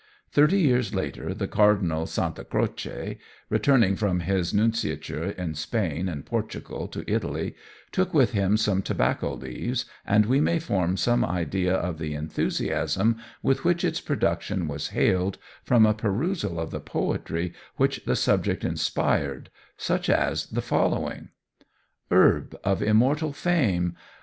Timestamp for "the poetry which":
16.71-18.03